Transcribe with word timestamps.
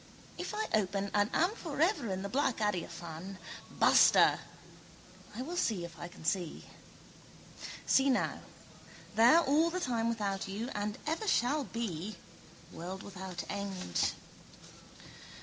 If 0.35 0.55
I 0.55 0.65
open 0.73 1.11
and 1.13 1.29
am 1.31 1.51
for 1.51 1.79
ever 1.79 2.11
in 2.11 2.23
the 2.23 2.27
black 2.27 2.57
adiaphane. 2.59 3.37
Basta! 3.69 4.39
I 5.35 5.43
will 5.43 5.55
see 5.55 5.85
if 5.85 5.99
I 5.99 6.07
can 6.07 6.25
see. 6.25 6.65
See 7.85 8.09
now. 8.09 8.39
There 9.13 9.41
all 9.41 9.69
the 9.69 9.79
time 9.79 10.09
without 10.09 10.47
you: 10.47 10.69
and 10.73 10.97
ever 11.05 11.27
shall 11.27 11.65
be, 11.65 12.15
world 12.71 13.03
without 13.03 13.43
end. 13.47 14.13